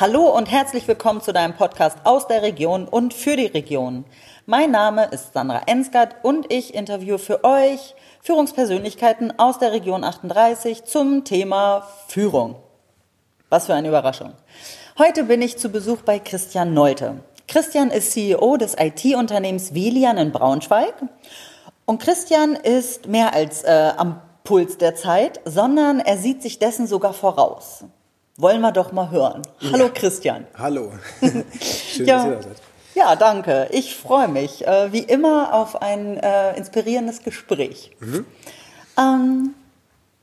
[0.00, 4.04] Hallo und herzlich willkommen zu deinem Podcast aus der Region und für die Region.
[4.44, 10.82] Mein Name ist Sandra Ensgard und ich interviewe für euch Führungspersönlichkeiten aus der Region 38
[10.82, 12.56] zum Thema Führung.
[13.50, 14.32] Was für eine Überraschung.
[14.98, 17.20] Heute bin ich zu Besuch bei Christian Nolte.
[17.46, 20.94] Christian ist CEO des IT-Unternehmens Velian in Braunschweig.
[21.84, 26.88] Und Christian ist mehr als äh, am Puls der Zeit, sondern er sieht sich dessen
[26.88, 27.84] sogar voraus.
[28.36, 29.42] Wollen wir doch mal hören.
[29.70, 30.44] Hallo Christian.
[30.58, 30.92] Hallo.
[31.20, 32.16] Schön, ja.
[32.16, 32.62] dass ihr da seid.
[32.96, 33.68] Ja, danke.
[33.70, 37.92] Ich freue mich, äh, wie immer, auf ein äh, inspirierendes Gespräch.
[38.00, 38.26] Mhm.
[38.98, 39.54] Ähm,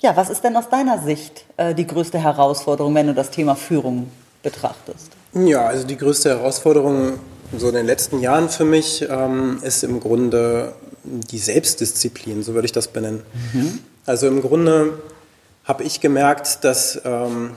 [0.01, 3.55] ja, was ist denn aus deiner Sicht äh, die größte Herausforderung, wenn du das Thema
[3.55, 4.11] Führung
[4.43, 5.11] betrachtest?
[5.33, 7.13] Ja, also die größte Herausforderung
[7.57, 10.73] so in den letzten Jahren für mich ähm, ist im Grunde
[11.03, 13.23] die Selbstdisziplin, so würde ich das benennen.
[13.53, 13.79] Mhm.
[14.05, 14.99] Also im Grunde
[15.63, 17.55] habe ich gemerkt, dass ähm,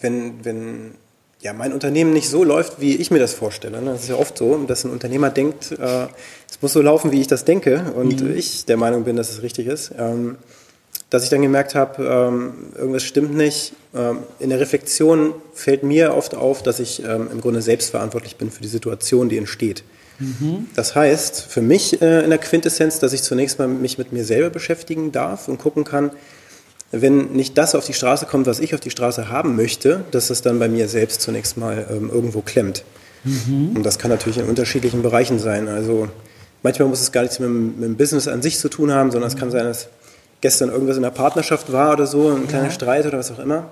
[0.00, 0.94] wenn, wenn
[1.40, 3.80] ja, mein Unternehmen nicht so läuft, wie ich mir das vorstelle.
[3.80, 3.92] Ne?
[3.92, 6.06] Das ist ja oft so, dass ein Unternehmer denkt, äh,
[6.48, 8.36] es muss so laufen, wie ich das denke und mhm.
[8.36, 9.92] ich der Meinung bin, dass es richtig ist.
[9.98, 10.36] Ähm,
[11.08, 13.72] dass ich dann gemerkt habe, ähm, irgendwas stimmt nicht.
[13.94, 18.50] Ähm, in der Reflexion fällt mir oft auf, dass ich ähm, im Grunde selbstverantwortlich bin
[18.50, 19.82] für die Situation, die entsteht.
[20.20, 20.68] Mhm.
[20.76, 24.24] Das heißt, für mich äh, in der Quintessenz, dass ich zunächst mal mich mit mir
[24.24, 26.12] selber beschäftigen darf und gucken kann,
[26.92, 30.28] wenn nicht das auf die Straße kommt, was ich auf die Straße haben möchte, dass
[30.28, 32.84] das dann bei mir selbst zunächst mal ähm, irgendwo klemmt.
[33.24, 33.76] Mhm.
[33.76, 35.68] Und das kann natürlich in unterschiedlichen Bereichen sein.
[35.68, 36.08] Also
[36.62, 39.28] manchmal muss es gar nichts mit, mit dem Business an sich zu tun haben, sondern
[39.28, 39.88] es kann sein, dass
[40.40, 42.70] gestern irgendwas in der Partnerschaft war oder so, ein kleiner ja.
[42.70, 43.68] Streit oder was auch immer,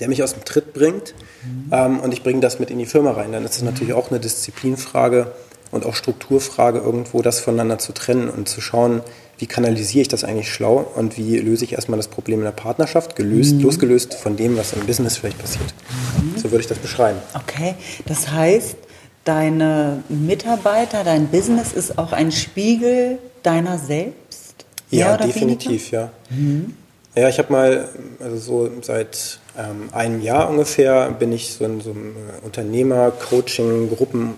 [0.00, 1.70] der mich aus dem Tritt bringt mhm.
[1.72, 3.32] ähm, und ich bringe das mit in die Firma rein.
[3.32, 5.32] Dann ist es natürlich auch eine Disziplinfrage
[5.72, 9.02] und auch Strukturfrage, irgendwo das voneinander zu trennen und zu schauen,
[9.38, 12.52] wie kanalisiere ich das eigentlich schlau und wie löse ich erstmal das Problem in der
[12.52, 13.62] Partnerschaft, gelöst, mhm.
[13.62, 15.74] losgelöst von dem, was im Business vielleicht passiert.
[16.20, 16.38] Mhm.
[16.38, 17.18] So würde ich das beschreiben.
[17.34, 17.74] Okay,
[18.06, 18.76] das heißt,
[19.24, 24.64] deine Mitarbeiter, dein Business ist auch ein Spiegel deiner selbst?
[24.90, 26.12] Ja, definitiv, weniger?
[26.30, 26.36] ja.
[26.36, 26.74] Mhm.
[27.14, 27.88] Ja, ich habe mal,
[28.20, 34.34] also so seit ähm, einem Jahr ungefähr, bin ich so in so einem äh, Unternehmer-Coaching-Gruppen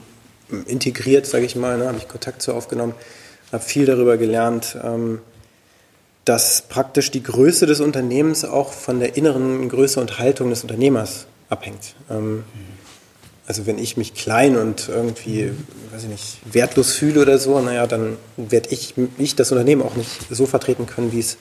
[0.66, 2.94] integriert, sage ich mal, ne, habe ich Kontakt zu aufgenommen
[3.54, 5.20] habe viel darüber gelernt, ähm,
[6.24, 11.26] dass praktisch die Größe des Unternehmens auch von der inneren Größe und Haltung des Unternehmers
[11.48, 11.94] abhängt.
[12.10, 12.44] Ähm,
[13.46, 15.52] also wenn ich mich klein und irgendwie,
[15.92, 19.96] weiß ich nicht, wertlos fühle oder so, naja, dann werde ich, ich das Unternehmen auch
[19.96, 21.36] nicht so vertreten können, wie es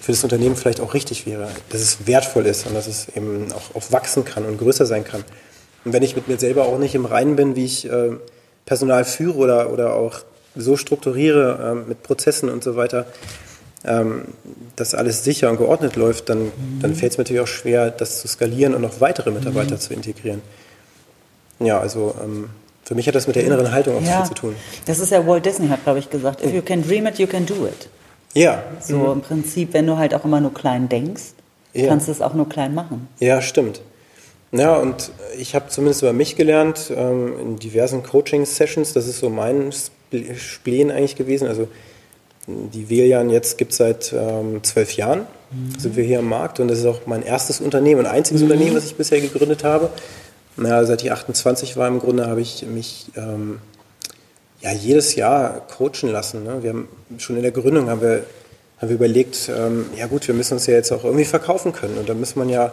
[0.00, 1.48] für das Unternehmen vielleicht auch richtig wäre.
[1.70, 5.04] Dass es wertvoll ist und dass es eben auch, auch wachsen kann und größer sein
[5.04, 5.24] kann.
[5.84, 8.16] Und wenn ich mit mir selber auch nicht im Reinen bin, wie ich äh,
[8.66, 10.20] Personal führe oder, oder auch
[10.54, 13.06] so strukturiere ähm, mit Prozessen und so weiter,
[13.84, 14.24] ähm,
[14.74, 16.80] dass alles sicher und geordnet läuft, dann, mhm.
[16.80, 19.80] dann fällt es mir natürlich auch schwer, das zu skalieren und noch weitere Mitarbeiter mhm.
[19.80, 20.42] zu integrieren.
[21.60, 22.50] Ja, also ähm,
[22.84, 24.56] für mich hat das mit der inneren Haltung auch ja, viel zu tun.
[24.86, 27.26] Das ist ja Walt Disney hat, glaube ich, gesagt, if you can dream it, you
[27.26, 27.88] can do it.
[28.34, 28.62] Ja.
[28.80, 29.12] So mhm.
[29.12, 31.34] im Prinzip, wenn du halt auch immer nur klein denkst,
[31.72, 31.88] ja.
[31.88, 33.08] kannst du es auch nur klein machen.
[33.18, 33.80] Ja, stimmt.
[34.58, 39.28] Ja, und ich habe zumindest über mich gelernt, ähm, in diversen Coaching-Sessions, das ist so
[39.28, 39.72] mein
[40.36, 41.48] Spleen eigentlich gewesen.
[41.48, 41.68] Also
[42.46, 45.78] die Velian jetzt gibt es seit ähm, zwölf Jahren, mhm.
[45.78, 48.50] sind wir hier am Markt und das ist auch mein erstes Unternehmen und einziges mhm.
[48.50, 49.90] Unternehmen, was ich bisher gegründet habe.
[50.56, 53.58] Na, seit ich 28 war im Grunde habe ich mich ähm,
[54.60, 56.44] ja, jedes Jahr coachen lassen.
[56.44, 56.62] Ne?
[56.62, 58.24] Wir haben schon in der Gründung haben wir,
[58.78, 61.98] haben wir überlegt, ähm, ja gut, wir müssen uns ja jetzt auch irgendwie verkaufen können
[61.98, 62.72] und da muss man ja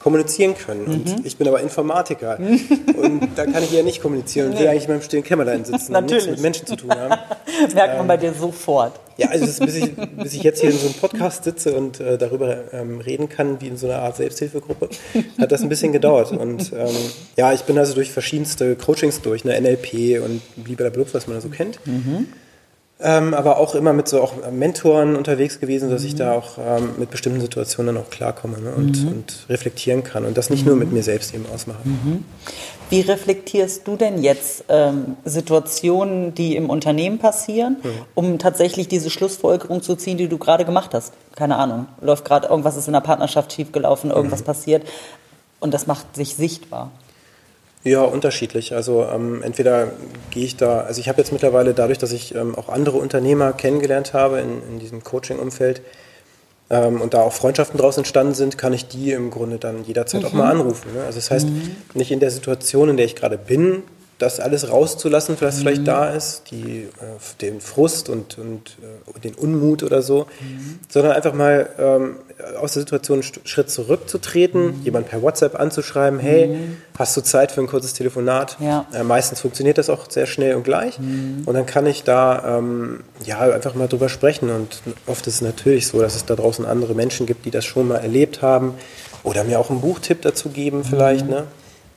[0.00, 0.86] kommunizieren können.
[0.86, 1.20] Und mhm.
[1.24, 2.38] ich bin aber Informatiker.
[2.96, 4.60] und da kann ich ja nicht kommunizieren und nee.
[4.60, 7.10] will eigentlich in meinem stillen Kämmerlein sitzen und nichts mit Menschen zu tun haben.
[7.74, 8.98] Merkt man ähm, bei dir sofort.
[9.18, 12.00] Ja, also ist, bis, ich, bis ich jetzt hier in so einem Podcast sitze und
[12.00, 14.88] äh, darüber ähm, reden kann, wie in so einer Art Selbsthilfegruppe,
[15.38, 16.32] hat das ein bisschen gedauert.
[16.32, 16.96] Und ähm,
[17.36, 21.42] ja, ich bin also durch verschiedenste Coachings durch, ne, NLP und blablabla, was man da
[21.42, 21.86] so kennt.
[21.86, 22.28] Mhm.
[23.02, 26.90] Ähm, aber auch immer mit so auch Mentoren unterwegs gewesen, dass ich da auch ähm,
[26.98, 29.08] mit bestimmten Situationen dann auch klarkomme ne, und, mhm.
[29.08, 31.78] und, reflektieren kann und das nicht nur mit mir selbst eben ausmache.
[31.84, 32.24] Mhm.
[32.90, 37.88] Wie reflektierst du denn jetzt ähm, Situationen, die im Unternehmen passieren, mhm.
[38.14, 41.14] um tatsächlich diese Schlussfolgerung zu ziehen, die du gerade gemacht hast?
[41.36, 44.44] Keine Ahnung, läuft gerade irgendwas ist in der Partnerschaft schiefgelaufen, irgendwas mhm.
[44.44, 44.82] passiert
[45.58, 46.90] und das macht sich sichtbar.
[47.82, 48.74] Ja, unterschiedlich.
[48.74, 49.92] Also ähm, entweder
[50.30, 53.52] gehe ich da, also ich habe jetzt mittlerweile dadurch, dass ich ähm, auch andere Unternehmer
[53.52, 55.80] kennengelernt habe in, in diesem Coaching-Umfeld
[56.68, 60.22] ähm, und da auch Freundschaften draus entstanden sind, kann ich die im Grunde dann jederzeit
[60.22, 60.28] mhm.
[60.28, 60.92] auch mal anrufen.
[60.94, 61.04] Ne?
[61.04, 61.76] Also das heißt, mhm.
[61.94, 63.82] nicht in der Situation, in der ich gerade bin,
[64.18, 65.60] das alles rauszulassen, was mhm.
[65.60, 68.76] vielleicht da ist, die, äh, den Frust und, und
[69.16, 70.80] äh, den Unmut oder so, mhm.
[70.88, 72.16] sondern einfach mal ähm,
[72.60, 74.82] aus der Situation einen Schritt zurückzutreten, mhm.
[74.82, 76.76] jemand per WhatsApp anzuschreiben, hey, mhm.
[76.98, 78.56] hast du Zeit für ein kurzes Telefonat?
[78.60, 78.86] Ja.
[78.92, 81.42] Äh, meistens funktioniert das auch sehr schnell und gleich mhm.
[81.46, 85.40] und dann kann ich da ähm, ja einfach mal drüber sprechen und oft ist es
[85.40, 88.74] natürlich so, dass es da draußen andere Menschen gibt, die das schon mal erlebt haben
[89.22, 91.30] oder mir auch einen Buchtipp dazu geben vielleicht, mhm.
[91.30, 91.44] ne?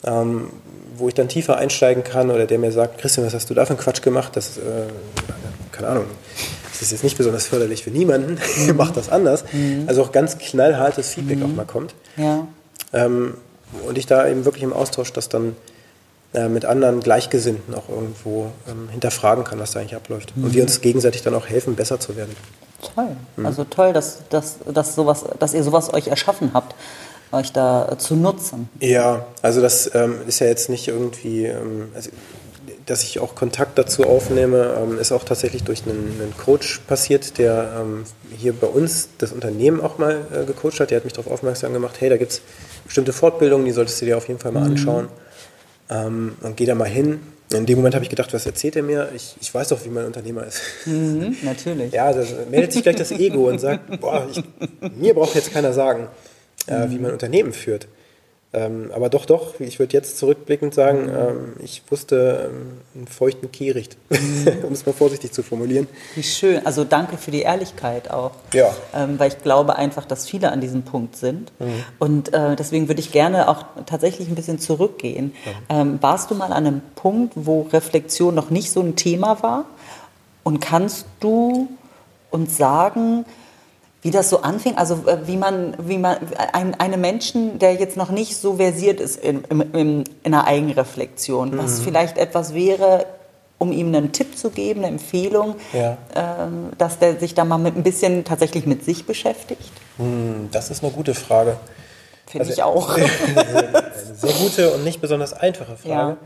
[0.05, 0.49] Ähm,
[0.95, 3.65] wo ich dann tiefer einsteigen kann oder der mir sagt, Christian, was hast du da
[3.65, 4.35] für einen Quatsch gemacht?
[4.35, 4.61] Das, äh,
[5.71, 6.05] keine Ahnung,
[6.83, 8.75] ist jetzt nicht besonders förderlich für niemanden, mhm.
[8.75, 9.43] macht das anders.
[9.51, 9.83] Mhm.
[9.87, 11.45] Also auch ganz knallhartes Feedback mhm.
[11.45, 11.95] auch mal kommt.
[12.17, 12.47] Ja.
[12.93, 13.35] Ähm,
[13.87, 15.55] und ich da eben wirklich im Austausch das dann
[16.33, 20.33] äh, mit anderen Gleichgesinnten auch irgendwo ähm, hinterfragen kann, was da eigentlich abläuft.
[20.35, 20.67] Und wir mhm.
[20.67, 22.35] uns gegenseitig dann auch helfen, besser zu werden.
[22.93, 23.15] Toll.
[23.37, 23.45] Mhm.
[23.45, 26.75] Also toll, dass, dass, dass, sowas, dass ihr sowas euch erschaffen habt
[27.33, 28.69] euch da zu nutzen?
[28.79, 32.11] Ja, also das ähm, ist ja jetzt nicht irgendwie, ähm, also,
[32.85, 37.37] dass ich auch Kontakt dazu aufnehme, ähm, ist auch tatsächlich durch einen, einen Coach passiert,
[37.37, 38.03] der ähm,
[38.37, 40.91] hier bei uns das Unternehmen auch mal äh, gecoacht hat.
[40.91, 42.41] Der hat mich darauf aufmerksam gemacht, hey, da gibt es
[42.85, 44.71] bestimmte Fortbildungen, die solltest du dir auf jeden Fall mal mhm.
[44.71, 45.07] anschauen.
[45.89, 46.35] Mhm.
[46.41, 47.19] und geh da mal hin.
[47.53, 49.09] In dem Moment habe ich gedacht, was erzählt er mir?
[49.15, 50.61] Ich, ich weiß doch, wie mein Unternehmer ist.
[50.85, 51.93] Mhm, natürlich.
[51.93, 54.41] ja, da meldet sich gleich das Ego und sagt, boah, ich,
[54.95, 56.07] mir braucht jetzt keiner sagen
[56.67, 57.87] äh, wie man Unternehmen führt.
[58.55, 63.51] Ähm, aber doch, doch, ich würde jetzt zurückblickend sagen, ähm, ich wusste ähm, einen feuchten
[63.51, 64.47] Kehricht, mhm.
[64.63, 65.87] um es mal vorsichtig zu formulieren.
[66.13, 68.31] Wie schön, also danke für die Ehrlichkeit auch.
[68.53, 68.69] Ja.
[68.93, 71.51] Ähm, weil ich glaube einfach, dass viele an diesem Punkt sind.
[71.59, 71.83] Mhm.
[71.97, 75.33] Und äh, deswegen würde ich gerne auch tatsächlich ein bisschen zurückgehen.
[75.69, 76.01] Mhm.
[76.01, 79.65] warst du mal an einem Punkt, wo Reflexion noch nicht so ein Thema war?
[80.43, 81.69] Und kannst du
[82.29, 83.25] uns sagen,
[84.03, 86.17] wie das so anfing, also äh, wie man, wie man
[86.51, 91.51] ein, einem Menschen, der jetzt noch nicht so versiert ist in, in, in einer Eigenreflexion,
[91.51, 91.57] mhm.
[91.57, 93.05] was vielleicht etwas wäre,
[93.57, 95.97] um ihm einen Tipp zu geben, eine Empfehlung, ja.
[96.15, 99.71] ähm, dass der sich da mal mit ein bisschen tatsächlich mit sich beschäftigt?
[99.97, 101.55] Hm, das ist eine gute Frage.
[102.27, 102.97] Finde also, ich auch.
[102.97, 106.17] eine sehr gute und nicht besonders einfache Frage.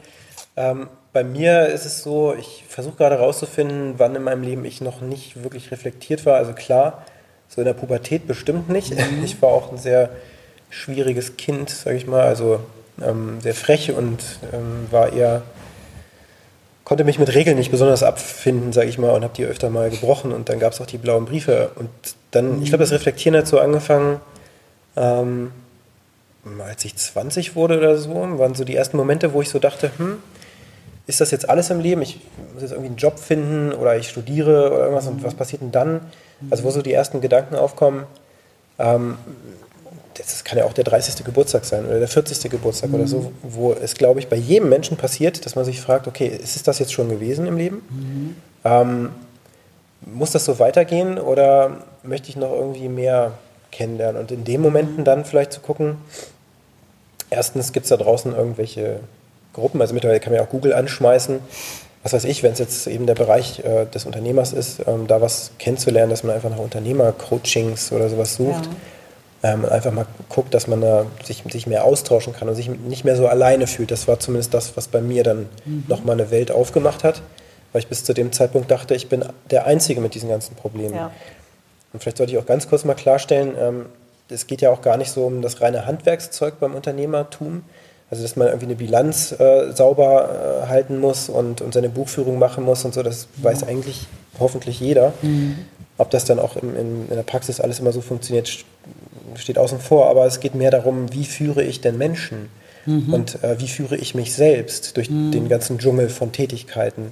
[0.55, 0.71] Ja.
[0.71, 4.81] Ähm, bei mir ist es so, ich versuche gerade herauszufinden, wann in meinem Leben ich
[4.81, 6.37] noch nicht wirklich reflektiert war.
[6.37, 7.03] Also klar,
[7.57, 8.91] so in der Pubertät bestimmt nicht.
[8.91, 9.23] Mhm.
[9.23, 10.11] Ich war auch ein sehr
[10.69, 12.59] schwieriges Kind, sage ich mal, also
[13.03, 14.19] ähm, sehr frech und
[14.53, 15.41] ähm, war eher
[16.83, 19.89] konnte mich mit Regeln nicht besonders abfinden, sage ich mal, und habe die öfter mal
[19.89, 20.31] gebrochen.
[20.31, 21.71] Und dann gab es auch die blauen Briefe.
[21.75, 21.89] Und
[22.31, 24.21] dann, ich glaube, das Reflektieren hat so angefangen,
[24.95, 25.51] ähm,
[26.59, 29.91] als ich 20 wurde oder so, waren so die ersten Momente, wo ich so dachte,
[29.97, 30.19] hm,
[31.07, 32.03] ist das jetzt alles im Leben?
[32.03, 32.21] Ich
[32.53, 35.71] muss jetzt irgendwie einen Job finden oder ich studiere oder irgendwas und was passiert denn
[35.71, 36.01] dann?
[36.49, 38.05] Also wo so die ersten Gedanken aufkommen,
[38.79, 39.17] ähm,
[40.17, 41.23] das kann ja auch der 30.
[41.23, 42.49] Geburtstag sein oder der 40.
[42.49, 42.95] Geburtstag mhm.
[42.95, 46.27] oder so, wo es, glaube ich, bei jedem Menschen passiert, dass man sich fragt, okay,
[46.27, 47.81] ist es das jetzt schon gewesen im Leben?
[47.89, 48.35] Mhm.
[48.63, 49.09] Ähm,
[50.01, 53.33] muss das so weitergehen oder möchte ich noch irgendwie mehr
[53.71, 54.21] kennenlernen?
[54.21, 55.97] Und in den Momenten dann vielleicht zu gucken,
[57.29, 59.01] erstens gibt es da draußen irgendwelche
[59.53, 61.39] Gruppen, also mittlerweile kann man ja auch Google anschmeißen,
[62.07, 65.19] was weiß ich, wenn es jetzt eben der Bereich äh, des Unternehmers ist, ähm, da
[65.19, 68.69] was kennenzulernen, dass man einfach nach Unternehmercoachings oder sowas sucht.
[69.43, 69.53] Ja.
[69.53, 73.03] Ähm, einfach mal guckt, dass man da sich, sich mehr austauschen kann und sich nicht
[73.03, 73.91] mehr so alleine fühlt.
[73.91, 75.83] Das war zumindest das, was bei mir dann mhm.
[75.89, 77.21] nochmal eine Welt aufgemacht hat,
[77.73, 80.95] weil ich bis zu dem Zeitpunkt dachte, ich bin der Einzige mit diesen ganzen Problemen.
[80.95, 81.11] Ja.
[81.91, 83.85] Und vielleicht sollte ich auch ganz kurz mal klarstellen, ähm,
[84.29, 87.63] es geht ja auch gar nicht so um das reine Handwerkszeug beim Unternehmertum,
[88.09, 92.39] also, dass man irgendwie eine Bilanz äh, sauber äh, halten muss und, und seine Buchführung
[92.39, 93.45] machen muss und so, das ja.
[93.45, 94.07] weiß eigentlich
[94.39, 95.13] hoffentlich jeder.
[95.21, 95.57] Mhm.
[95.97, 98.63] Ob das dann auch in, in, in, der Praxis alles immer so funktioniert,
[99.35, 100.09] steht außen vor.
[100.09, 102.49] Aber es geht mehr darum, wie führe ich denn Menschen?
[102.85, 103.13] Mhm.
[103.13, 105.31] Und äh, wie führe ich mich selbst durch mhm.
[105.31, 107.11] den ganzen Dschungel von Tätigkeiten?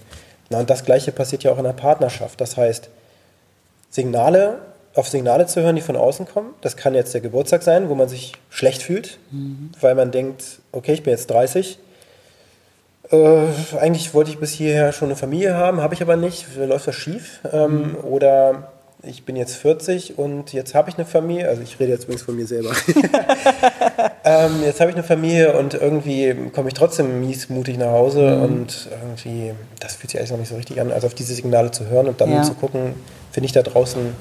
[0.50, 2.40] Na, und das Gleiche passiert ja auch in der Partnerschaft.
[2.40, 2.90] Das heißt,
[3.90, 4.60] Signale
[4.96, 6.54] auf Signale zu hören, die von außen kommen.
[6.62, 9.72] Das kann jetzt der Geburtstag sein, wo man sich schlecht fühlt, mhm.
[9.82, 11.78] weil man denkt, okay, ich bin jetzt 30.
[13.12, 13.18] Äh,
[13.80, 16.96] eigentlich wollte ich bis hierher schon eine Familie haben, habe ich aber nicht, läuft das
[16.96, 17.42] schief.
[17.52, 17.96] Ähm, mhm.
[18.04, 18.72] Oder
[19.04, 22.24] ich bin jetzt 40 und jetzt habe ich eine Familie, also ich rede jetzt übrigens
[22.24, 22.72] von mir selber.
[24.24, 28.44] ähm, jetzt habe ich eine Familie und irgendwie komme ich trotzdem miesmutig nach Hause mhm.
[28.44, 30.92] und irgendwie, das fühlt sich eigentlich noch nicht so richtig an.
[30.92, 32.44] Also auf diese Signale zu hören und dann ja.
[32.44, 32.94] zu gucken,
[33.32, 34.16] finde ich da draußen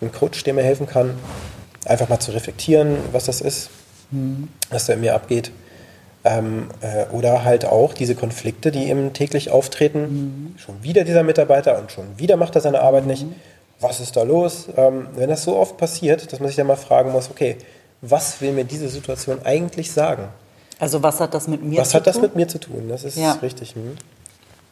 [0.00, 1.14] einen Coach, der mir helfen kann,
[1.86, 3.70] einfach mal zu reflektieren, was das ist,
[4.10, 4.48] mhm.
[4.70, 5.50] was da in mir abgeht.
[6.22, 10.00] Ähm, äh, oder halt auch diese Konflikte, die eben täglich auftreten.
[10.00, 10.58] Mhm.
[10.58, 13.24] Schon wieder dieser Mitarbeiter und schon wieder macht er seine Arbeit nicht.
[13.24, 13.34] Mhm.
[13.80, 14.68] Was ist da los?
[14.76, 17.56] Ähm, wenn das so oft passiert, dass man sich dann mal fragen muss, okay,
[18.02, 20.28] was will mir diese Situation eigentlich sagen?
[20.78, 22.00] Also was hat das mit mir was zu tun?
[22.00, 22.88] Was hat das mit mir zu tun?
[22.88, 23.32] Das ist ja.
[23.42, 23.74] richtig.
[23.74, 23.96] Hm.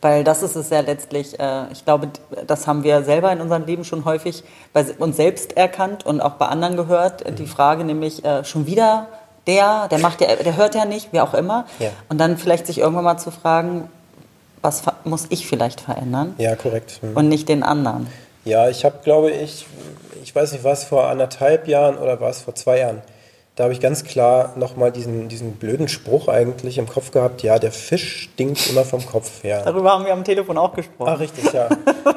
[0.01, 2.09] Weil das ist es ja letztlich, äh, ich glaube,
[2.47, 6.35] das haben wir selber in unserem Leben schon häufig bei uns selbst erkannt und auch
[6.35, 7.29] bei anderen gehört.
[7.29, 7.35] Mhm.
[7.35, 9.09] Die Frage nämlich, äh, schon wieder
[9.49, 11.65] der, der macht ja, der hört ja nicht, wie auch immer.
[11.81, 11.89] Ja.
[12.09, 13.89] Und dann vielleicht sich irgendwann mal zu fragen,
[14.63, 16.35] was muss ich vielleicht verändern?
[16.39, 17.01] Ja, korrekt.
[17.03, 17.17] Mhm.
[17.17, 18.07] Und nicht den anderen.
[18.45, 19.67] Ja, ich habe, glaube ich,
[20.23, 23.03] ich weiß nicht, was vor anderthalb Jahren oder war es vor zwei Jahren,
[23.59, 27.59] da habe ich ganz klar nochmal diesen, diesen blöden Spruch eigentlich im Kopf gehabt, ja,
[27.59, 29.63] der Fisch stinkt immer vom Kopf her.
[29.65, 31.09] Darüber haben wir am Telefon auch gesprochen.
[31.09, 31.69] Ah, richtig, ja.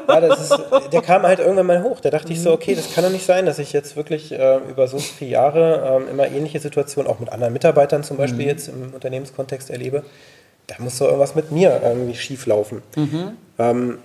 [0.08, 0.56] ja ist,
[0.94, 2.00] der kam halt irgendwann mal hoch.
[2.00, 4.58] Da dachte ich so, okay, das kann doch nicht sein, dass ich jetzt wirklich äh,
[4.70, 8.48] über so viele Jahre äh, immer ähnliche Situationen, auch mit anderen Mitarbeitern zum Beispiel mhm.
[8.48, 10.04] jetzt im Unternehmenskontext erlebe.
[10.68, 12.84] Da muss doch irgendwas mit mir irgendwie schief laufen.
[12.96, 13.32] Mhm.
[13.58, 13.98] Ähm,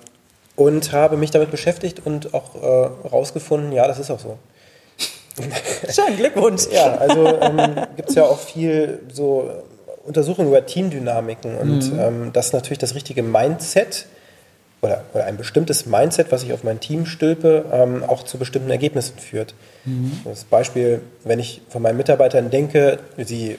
[0.56, 4.38] und habe mich damit beschäftigt und auch äh, rausgefunden, ja, das ist auch so.
[5.90, 6.66] Schön, Glückwunsch.
[6.70, 9.50] Ja, also ähm, gibt es ja auch viel so
[10.04, 11.98] Untersuchungen über Teamdynamiken und mhm.
[11.98, 14.06] ähm, dass natürlich das richtige Mindset
[14.82, 18.70] oder, oder, ein bestimmtes Mindset, was ich auf mein Team stülpe, ähm, auch zu bestimmten
[18.70, 19.54] Ergebnissen führt.
[19.84, 20.20] Mhm.
[20.24, 23.58] Das Beispiel, wenn ich von meinen Mitarbeitern denke, sie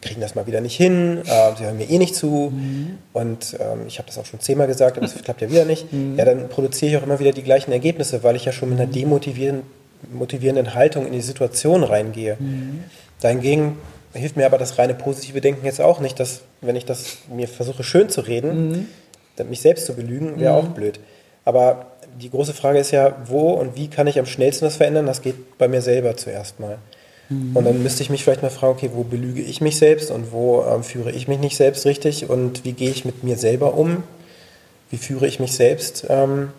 [0.00, 2.98] kriegen das mal wieder nicht hin, äh, sie hören mir eh nicht zu mhm.
[3.12, 5.92] und ähm, ich habe das auch schon zehnmal gesagt, aber es klappt ja wieder nicht,
[5.92, 6.18] mhm.
[6.18, 8.80] ja, dann produziere ich auch immer wieder die gleichen Ergebnisse, weil ich ja schon mit
[8.80, 8.94] einer mhm.
[8.94, 9.81] demotivierenden
[10.12, 12.36] motivierenden Haltung in die Situation reingehe.
[12.38, 12.84] Mhm.
[13.20, 13.76] Dahingegen
[14.14, 17.48] hilft mir aber das reine positive Denken jetzt auch nicht, dass wenn ich das mir
[17.48, 18.88] versuche schön zu reden,
[19.38, 19.48] mhm.
[19.48, 20.58] mich selbst zu belügen, wäre mhm.
[20.58, 21.00] auch blöd.
[21.44, 21.86] Aber
[22.20, 25.06] die große Frage ist ja, wo und wie kann ich am schnellsten das verändern?
[25.06, 26.78] Das geht bei mir selber zuerst mal.
[27.28, 27.56] Mhm.
[27.56, 30.32] Und dann müsste ich mich vielleicht mal fragen, okay, wo belüge ich mich selbst und
[30.32, 33.74] wo ähm, führe ich mich nicht selbst richtig und wie gehe ich mit mir selber
[33.74, 34.02] um?
[34.90, 36.06] Wie führe ich mich selbst?
[36.08, 36.50] Ähm,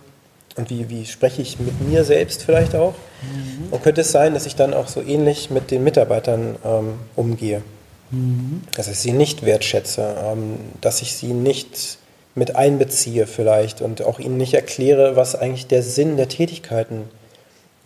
[0.55, 2.93] und wie, wie spreche ich mit mir selbst vielleicht auch?
[3.21, 3.71] Mhm.
[3.71, 7.63] Und könnte es sein, dass ich dann auch so ähnlich mit den Mitarbeitern ähm, umgehe?
[8.11, 8.61] Mhm.
[8.75, 11.97] Dass ich sie nicht wertschätze, ähm, dass ich sie nicht
[12.35, 17.03] mit einbeziehe vielleicht und auch ihnen nicht erkläre, was eigentlich der Sinn der Tätigkeiten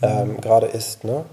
[0.01, 0.41] ähm, mhm.
[0.41, 1.03] gerade ist.
[1.03, 1.23] Ne?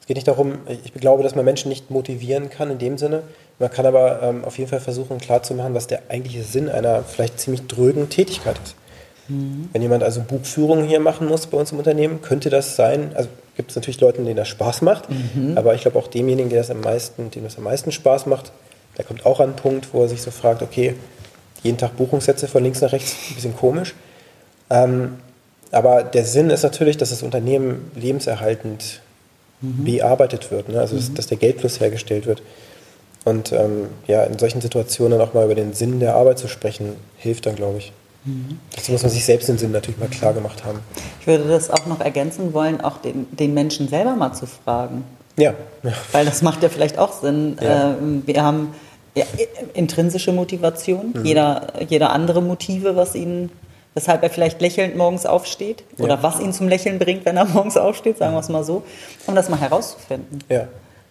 [0.00, 3.22] Es geht nicht darum, ich glaube, dass man Menschen nicht motivieren kann in dem Sinne.
[3.58, 7.40] Man kann aber ähm, auf jeden Fall versuchen klarzumachen, was der eigentliche Sinn einer vielleicht
[7.40, 8.74] ziemlich drögen Tätigkeit ist.
[9.28, 9.68] Mhm.
[9.72, 13.28] Wenn jemand also Buchführung hier machen muss bei uns im Unternehmen, könnte das sein, also
[13.56, 15.56] gibt es natürlich Leute, denen das Spaß macht, mhm.
[15.56, 18.52] aber ich glaube auch demjenigen, der das am meisten, dem das am meisten Spaß macht,
[18.98, 20.94] der kommt auch an einen Punkt, wo er sich so fragt, okay,
[21.62, 23.94] jeden Tag Buchungssätze von links nach rechts, ein bisschen komisch.
[24.70, 25.16] Ähm,
[25.72, 29.00] aber der Sinn ist natürlich, dass das Unternehmen lebenserhaltend
[29.60, 29.84] mhm.
[29.84, 30.80] bearbeitet wird, ne?
[30.80, 31.14] also dass, mhm.
[31.14, 32.42] dass, der Geldfluss hergestellt wird.
[33.24, 36.96] Und ähm, ja, in solchen Situationen auch mal über den Sinn der Arbeit zu sprechen,
[37.16, 37.92] hilft dann, glaube ich.
[38.74, 40.80] Dazu muss man sich selbst den Sinn natürlich mal klar gemacht haben.
[41.20, 45.04] Ich würde das auch noch ergänzen wollen, auch den, den Menschen selber mal zu fragen.
[45.36, 45.52] Ja.
[45.82, 45.92] ja.
[46.12, 47.58] Weil das macht ja vielleicht auch Sinn.
[47.60, 47.90] Ja.
[47.90, 48.74] Ähm, wir haben
[49.14, 49.24] ja,
[49.74, 51.24] intrinsische Motivation, mhm.
[51.24, 53.50] jeder, jeder andere Motive, was ihn,
[53.94, 57.76] weshalb er vielleicht lächelnd morgens aufsteht oder was ihn zum Lächeln bringt, wenn er morgens
[57.76, 58.84] aufsteht, sagen wir es mal so,
[59.26, 60.40] um das mal herauszufinden.
[60.48, 60.66] Ja.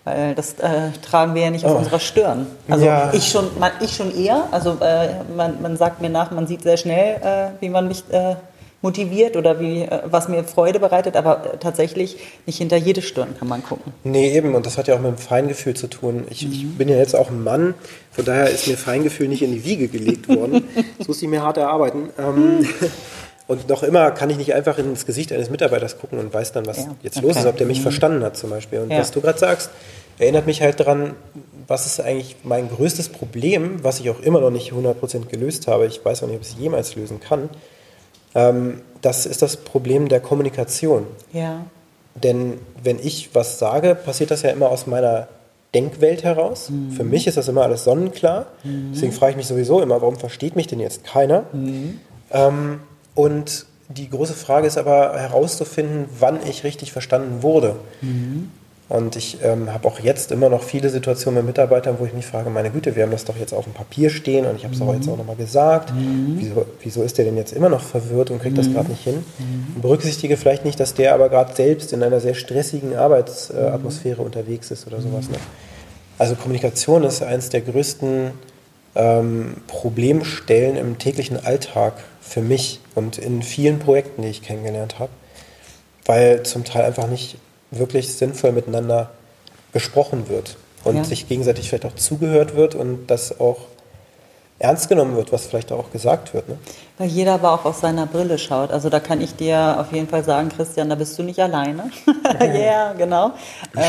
[0.05, 1.77] Weil das äh, tragen wir ja nicht auf oh.
[1.77, 2.47] unserer Stirn.
[2.67, 3.11] Also ja.
[3.13, 4.47] ich, schon, man, ich schon eher.
[4.51, 8.03] Also äh, man, man sagt mir nach, man sieht sehr schnell, äh, wie man mich
[8.11, 8.35] äh,
[8.83, 13.47] motiviert oder wie, äh, was mir Freude bereitet, aber tatsächlich nicht hinter jede Stirn kann
[13.47, 13.93] man gucken.
[14.03, 16.25] Nee, eben, und das hat ja auch mit dem Feingefühl zu tun.
[16.29, 16.51] Ich, mhm.
[16.51, 17.73] ich bin ja jetzt auch ein Mann,
[18.11, 20.67] von daher ist mir Feingefühl nicht in die Wiege gelegt worden.
[20.97, 22.09] das muss ich mir hart erarbeiten.
[22.19, 22.67] Ähm,
[23.45, 26.65] Und noch immer kann ich nicht einfach ins Gesicht eines Mitarbeiters gucken und weiß dann,
[26.65, 27.27] was ja, jetzt okay.
[27.27, 27.83] los ist, ob der mich mhm.
[27.83, 28.79] verstanden hat zum Beispiel.
[28.79, 28.99] Und ja.
[28.99, 29.69] was du gerade sagst,
[30.17, 31.15] erinnert mich halt daran,
[31.67, 35.87] was ist eigentlich mein größtes Problem, was ich auch immer noch nicht 100% gelöst habe.
[35.87, 37.49] Ich weiß auch nicht, ob ich es jemals lösen kann.
[38.35, 41.05] Ähm, das ist das Problem der Kommunikation.
[41.33, 41.65] Ja.
[42.15, 45.27] Denn wenn ich was sage, passiert das ja immer aus meiner
[45.73, 46.69] Denkwelt heraus.
[46.69, 46.91] Mhm.
[46.91, 48.45] Für mich ist das immer alles sonnenklar.
[48.63, 48.91] Mhm.
[48.93, 51.45] Deswegen frage ich mich sowieso immer, warum versteht mich denn jetzt keiner?
[51.51, 51.99] Mhm.
[52.31, 52.79] Ähm,
[53.15, 57.75] und die große Frage ist aber herauszufinden, wann ich richtig verstanden wurde.
[58.01, 58.49] Mhm.
[58.89, 62.25] Und ich ähm, habe auch jetzt immer noch viele Situationen mit Mitarbeitern, wo ich mich
[62.25, 64.73] frage, meine Güte, wir haben das doch jetzt auf dem Papier stehen und ich habe
[64.73, 64.89] es mhm.
[64.89, 65.93] auch jetzt auch nochmal gesagt.
[65.93, 66.35] Mhm.
[66.37, 68.73] Wieso, wieso, ist der denn jetzt immer noch verwirrt und kriegt das mhm.
[68.73, 69.23] gerade nicht hin?
[69.39, 69.75] Mhm.
[69.75, 74.27] Und berücksichtige vielleicht nicht, dass der aber gerade selbst in einer sehr stressigen Arbeitsatmosphäre mhm.
[74.27, 75.29] unterwegs ist oder sowas.
[75.29, 75.37] Ne?
[76.19, 78.31] Also Kommunikation ist eines der größten
[78.95, 85.11] ähm, Problemstellen im täglichen Alltag für mich und in vielen Projekten, die ich kennengelernt habe,
[86.05, 87.37] weil zum Teil einfach nicht
[87.71, 89.11] wirklich sinnvoll miteinander
[89.71, 91.03] gesprochen wird und ja.
[91.03, 93.57] sich gegenseitig vielleicht auch zugehört wird und das auch
[94.59, 96.47] ernst genommen wird, was vielleicht auch gesagt wird.
[96.47, 96.57] Ne?
[96.97, 98.71] Weil jeder aber auch aus seiner Brille schaut.
[98.71, 101.89] Also da kann ich dir auf jeden Fall sagen, Christian, da bist du nicht alleine.
[102.39, 103.31] Ja, yeah, genau.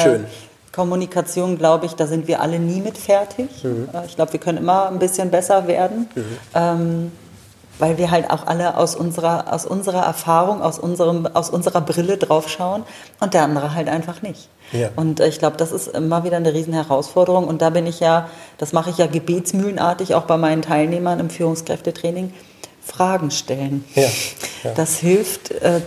[0.02, 0.24] Schön.
[0.24, 0.28] Äh,
[0.74, 3.62] Kommunikation, glaube ich, da sind wir alle nie mit fertig.
[3.62, 3.88] Mhm.
[3.92, 6.08] Äh, ich glaube, wir können immer ein bisschen besser werden.
[6.14, 6.24] Mhm.
[6.54, 7.12] Ähm,
[7.78, 12.16] weil wir halt auch alle aus unserer, aus unserer Erfahrung, aus, unserem, aus unserer Brille
[12.16, 12.84] draufschauen
[13.20, 14.48] und der andere halt einfach nicht.
[14.72, 14.90] Ja.
[14.96, 18.00] Und äh, ich glaube, das ist immer wieder eine riesen Herausforderung und da bin ich
[18.00, 18.28] ja,
[18.58, 22.32] das mache ich ja gebetsmühlenartig auch bei meinen Teilnehmern im Führungskräftetraining,
[22.84, 23.84] Fragen stellen.
[23.94, 24.02] Ja.
[24.62, 24.72] Ja.
[24.74, 25.80] Das hilft äh,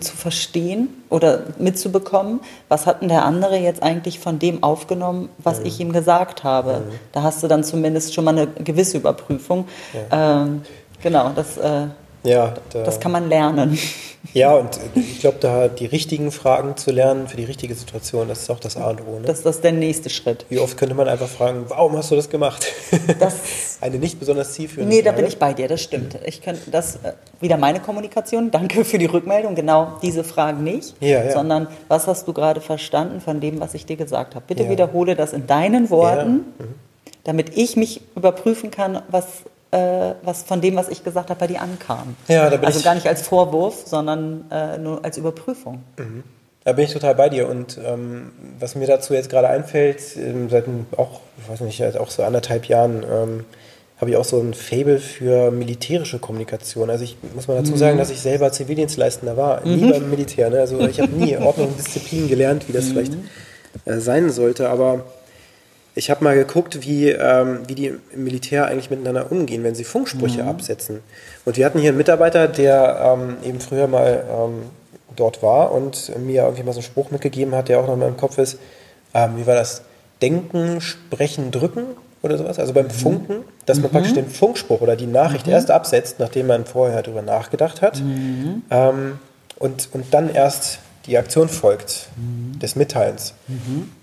[0.00, 5.60] zu verstehen oder mitzubekommen, was hat denn der andere jetzt eigentlich von dem aufgenommen, was
[5.60, 5.66] mhm.
[5.66, 6.84] ich ihm gesagt habe.
[6.86, 6.94] Mhm.
[7.12, 9.66] Da hast du dann zumindest schon mal eine gewisse Überprüfung.
[10.10, 10.62] Ähm,
[11.02, 11.88] Genau, das, äh,
[12.24, 13.78] ja, da, das kann man lernen.
[14.34, 18.42] Ja, und ich glaube, da die richtigen Fragen zu lernen für die richtige Situation, das
[18.42, 19.18] ist auch das A und O.
[19.18, 19.26] Ne?
[19.26, 20.46] Das, das ist der nächste Schritt.
[20.48, 22.64] Wie oft könnte man einfach fragen, warum hast du das gemacht?
[23.18, 23.34] Das,
[23.80, 26.16] Eine nicht besonders zielführende Nee, da bin ich bei dir, das stimmt.
[26.24, 30.94] Ich könnte das, äh, wieder meine Kommunikation, danke für die Rückmeldung, genau diese Fragen nicht,
[31.00, 31.32] ja, ja.
[31.32, 34.44] sondern was hast du gerade verstanden von dem, was ich dir gesagt habe?
[34.46, 34.70] Bitte ja.
[34.70, 36.74] wiederhole das in deinen Worten, mhm.
[37.24, 39.26] damit ich mich überprüfen kann, was
[39.72, 42.16] äh, was von dem, was ich gesagt habe, bei dir ankam.
[42.28, 45.82] Ja, da bin also ich gar nicht als Vorwurf, sondern äh, nur als Überprüfung.
[45.98, 46.22] Mhm.
[46.64, 47.48] Da bin ich total bei dir.
[47.48, 52.10] Und ähm, was mir dazu jetzt gerade einfällt, ähm, seit auch, ich weiß nicht, auch
[52.10, 53.44] so anderthalb Jahren, ähm,
[53.98, 56.90] habe ich auch so ein Fable für militärische Kommunikation.
[56.90, 58.00] Also ich muss mal dazu sagen, mhm.
[58.00, 59.76] dass ich selber Zivildienstleistender war, mhm.
[59.76, 60.50] nie beim Militär.
[60.50, 60.60] Ne?
[60.60, 62.90] Also ich habe nie Ordnung und Disziplin gelernt, wie das mhm.
[62.90, 63.12] vielleicht
[63.84, 64.68] äh, sein sollte.
[64.68, 65.04] Aber
[65.94, 69.84] ich habe mal geguckt, wie, ähm, wie die im Militär eigentlich miteinander umgehen, wenn sie
[69.84, 70.48] Funksprüche mhm.
[70.48, 71.00] absetzen.
[71.44, 74.62] Und wir hatten hier einen Mitarbeiter, der ähm, eben früher mal ähm,
[75.16, 78.08] dort war und mir irgendwie mal so einen Spruch mitgegeben hat, der auch noch mal
[78.08, 78.58] im Kopf ist.
[79.12, 79.82] Ähm, wie war das?
[80.22, 81.84] Denken, sprechen, drücken
[82.22, 82.58] oder sowas?
[82.58, 82.90] Also beim mhm.
[82.90, 83.92] Funken, dass man mhm.
[83.92, 85.52] praktisch den Funkspruch oder die Nachricht mhm.
[85.52, 88.00] erst absetzt, nachdem man vorher darüber nachgedacht hat.
[88.00, 88.62] Mhm.
[88.70, 89.18] Ähm,
[89.58, 92.58] und, und dann erst die Aktion folgt mhm.
[92.60, 93.34] des Mitteilens.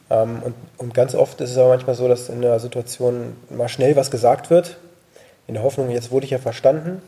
[0.09, 3.69] Ähm, und, und, ganz oft ist es aber manchmal so, dass in der Situation mal
[3.69, 4.77] schnell was gesagt wird,
[5.47, 7.01] in der Hoffnung, jetzt wurde ich ja verstanden.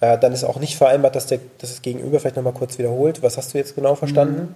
[0.00, 3.22] Äh, dann ist auch nicht vereinbart, dass, der, dass das Gegenüber vielleicht nochmal kurz wiederholt,
[3.22, 4.40] was hast du jetzt genau verstanden?
[4.40, 4.54] Mhm.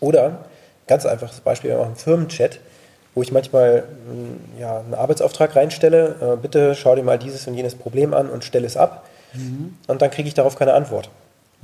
[0.00, 0.44] Oder,
[0.86, 2.58] ganz einfaches Beispiel, wir machen Firmenchat,
[3.14, 7.54] wo ich manchmal mm, ja, einen Arbeitsauftrag reinstelle, äh, bitte schau dir mal dieses und
[7.54, 9.06] jenes Problem an und stelle es ab.
[9.34, 9.76] Mhm.
[9.86, 11.10] Und dann kriege ich darauf keine Antwort.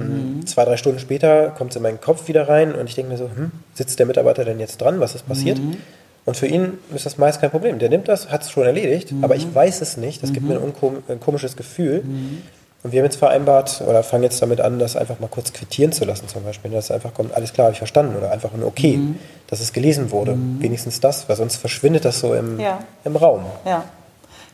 [0.01, 0.47] Mhm.
[0.47, 3.19] Zwei, drei Stunden später kommt es in meinen Kopf wieder rein und ich denke mir
[3.19, 5.01] so, hm, sitzt der Mitarbeiter denn jetzt dran?
[5.01, 5.59] Was ist passiert?
[5.59, 5.77] Mhm.
[6.25, 7.79] Und für ihn ist das meist kein Problem.
[7.79, 9.25] Der nimmt das, hat es schon erledigt, mhm.
[9.25, 10.23] aber ich weiß es nicht.
[10.23, 10.73] Das gibt mir ein,
[11.09, 12.03] ein komisches Gefühl.
[12.05, 12.43] Mhm.
[12.83, 15.93] Und wir haben jetzt vereinbart oder fangen jetzt damit an, das einfach mal kurz quittieren
[15.93, 16.71] zu lassen, zum Beispiel.
[16.71, 18.17] Dass einfach kommt, alles klar, habe ich verstanden.
[18.17, 19.17] Oder einfach ein Okay, mhm.
[19.49, 20.33] dass es gelesen wurde.
[20.33, 20.63] Mhm.
[20.63, 22.79] Wenigstens das, weil sonst verschwindet das so im, ja.
[23.05, 23.45] im Raum.
[23.67, 23.85] Ja.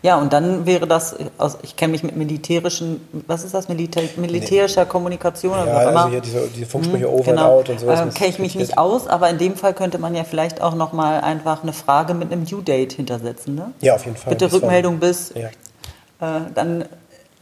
[0.02, 1.16] Ja, und dann wäre das,
[1.62, 4.90] ich kenne mich mit militärischen, was ist das, Militär, militärischer nee.
[4.90, 7.58] Kommunikation oder ja, also hier diese, diese Funksprüche hm, over genau.
[7.58, 7.90] and out und so.
[7.90, 10.74] Ähm, kenne ich mich nicht aus, aber in dem Fall könnte man ja vielleicht auch
[10.74, 13.54] nochmal einfach eine Frage mit einem Due Date hintersetzen.
[13.54, 13.72] Ne?
[13.80, 14.32] Ja, auf jeden Fall.
[14.32, 15.48] Bitte Rückmeldung bis, ja.
[15.48, 16.84] äh, dann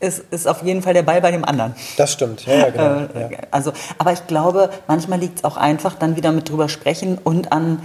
[0.01, 1.75] ist, ist auf jeden Fall der Ball bei dem anderen.
[1.97, 2.85] Das stimmt, ja, ja genau.
[3.15, 3.39] Äh, ja.
[3.51, 7.53] Also, aber ich glaube, manchmal liegt es auch einfach, dann wieder mit drüber sprechen und
[7.53, 7.83] an,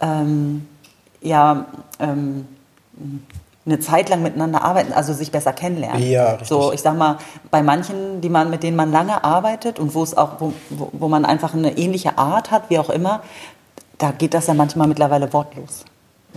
[0.00, 0.66] ähm,
[1.22, 1.66] ja,
[1.98, 2.46] ähm,
[3.70, 6.02] eine Zeit lang miteinander arbeiten, also sich besser kennenlernen.
[6.02, 6.48] Ja, richtig.
[6.48, 7.18] So, ich sag mal,
[7.50, 11.08] bei manchen, die man, mit denen man lange arbeitet und wo es auch, wo, wo
[11.08, 13.22] man einfach eine ähnliche Art hat, wie auch immer,
[13.98, 15.84] da geht das ja manchmal mittlerweile wortlos.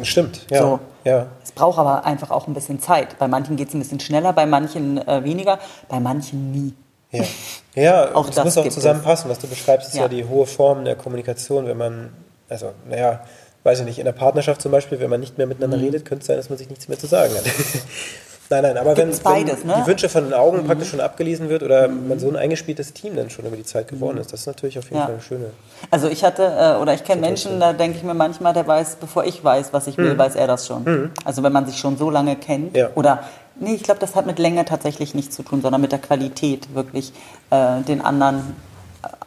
[0.01, 0.61] Stimmt, ja.
[0.61, 0.79] So.
[1.03, 1.27] ja.
[1.43, 3.17] Es braucht aber einfach auch ein bisschen Zeit.
[3.19, 6.73] Bei manchen geht es ein bisschen schneller, bei manchen äh, weniger, bei manchen nie.
[7.11, 7.23] Ja,
[7.75, 9.29] ja auch das, das muss auch zusammenpassen.
[9.29, 10.03] Was du beschreibst, ist ja.
[10.03, 12.13] ja die hohe Form der Kommunikation, wenn man,
[12.49, 13.21] also, naja,
[13.63, 15.83] weiß ich nicht, in der Partnerschaft zum Beispiel, wenn man nicht mehr miteinander mhm.
[15.83, 17.43] redet, könnte es sein, dass man sich nichts mehr zu sagen hat.
[18.49, 19.75] nein, nein, aber wenn, beides, wenn ne?
[19.81, 20.67] die Wünsche von den Augen mhm.
[20.67, 22.09] praktisch schon abgelesen wird oder mhm.
[22.09, 24.77] man so ein eingespieltes Team dann schon über die Zeit geworden ist, das ist natürlich
[24.77, 25.05] auf jeden ja.
[25.05, 25.45] Fall eine schöne.
[25.91, 28.97] Also ich hatte, äh, oder ich kenne Menschen, da denke ich mir manchmal, der weiß,
[28.97, 30.17] bevor ich weiß, was ich will, mhm.
[30.17, 30.83] weiß er das schon.
[30.83, 31.11] Mhm.
[31.23, 32.89] Also wenn man sich schon so lange kennt ja.
[32.95, 33.23] oder
[33.55, 36.73] Nee, ich glaube, das hat mit Länge tatsächlich nichts zu tun, sondern mit der Qualität,
[36.73, 37.13] wirklich
[37.51, 38.55] äh, den anderen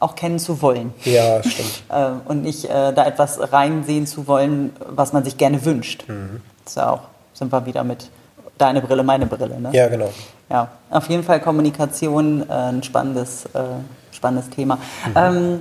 [0.00, 0.92] auch kennen zu wollen.
[1.04, 1.82] Ja, stimmt.
[1.88, 6.04] Äh, und nicht äh, da etwas reinsehen zu wollen, was man sich gerne wünscht.
[6.08, 6.40] Mhm.
[6.64, 7.00] Das ist ja auch,
[7.32, 8.10] sind wir wieder mit
[8.58, 9.60] deine Brille, meine Brille.
[9.60, 9.70] Ne?
[9.72, 10.10] Ja, genau.
[10.50, 13.62] Ja, auf jeden Fall Kommunikation äh, ein spannendes, äh,
[14.12, 14.76] spannendes Thema.
[14.76, 15.12] Mhm.
[15.14, 15.60] Ähm,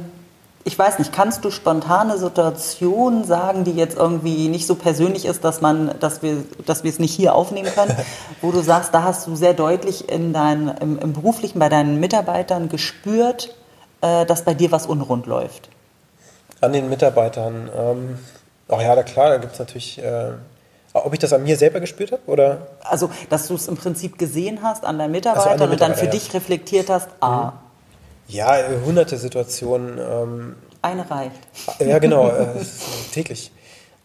[0.67, 5.43] ich weiß nicht, kannst du spontane Situationen sagen, die jetzt irgendwie nicht so persönlich ist,
[5.43, 7.95] dass man, dass wir, dass wir es nicht hier aufnehmen können,
[8.41, 11.99] wo du sagst, da hast du sehr deutlich in dein, im, im beruflichen bei deinen
[11.99, 13.56] Mitarbeitern gespürt,
[14.06, 15.70] äh, dass bei dir was unrund läuft?
[16.62, 17.70] An den Mitarbeitern.
[17.76, 18.20] Ähm,
[18.70, 20.02] ach ja, da klar, da gibt es natürlich.
[20.02, 20.32] Äh,
[20.94, 22.22] ob ich das an mir selber gespürt habe?
[22.26, 22.68] Oder?
[22.82, 25.94] Also, dass du es im Prinzip gesehen hast an deinen Mitarbeitern also an und dann
[25.94, 26.12] für ja.
[26.12, 27.52] dich reflektiert hast, ah.
[28.28, 30.00] Ja, hunderte Situationen.
[30.00, 31.39] Ähm, Eine reicht.
[31.80, 32.46] Ja, genau, äh,
[33.13, 33.52] täglich.